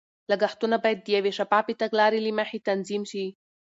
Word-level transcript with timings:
لګښتونه 0.31 0.75
باید 0.83 0.99
د 1.03 1.07
یوې 1.17 1.31
شفافې 1.37 1.73
تګلارې 1.81 2.19
له 2.25 2.31
مخې 2.39 2.59
تنظیم 2.67 3.03
شي. 3.11 3.25